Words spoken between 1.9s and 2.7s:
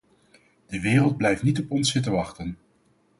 zitten wachten.